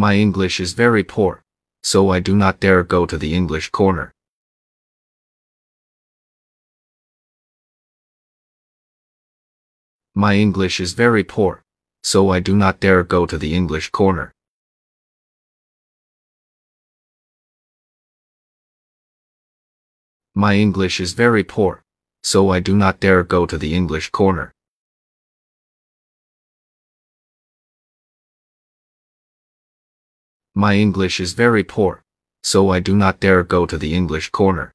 [0.00, 1.42] My English is very poor,
[1.82, 4.12] so I do not dare go to the English corner.
[10.14, 11.64] My English is very poor,
[12.04, 14.32] so I do not dare go to the English corner.
[20.36, 21.82] My English is very poor,
[22.22, 24.54] so I do not dare go to the English corner.
[30.58, 32.02] My English is very poor,
[32.42, 34.74] so I do not dare go to the English corner.